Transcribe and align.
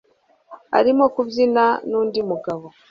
Arimo 0.77 1.05
kubyina 1.15 1.63
nundi 1.89 2.19
mugabo. 2.29 2.65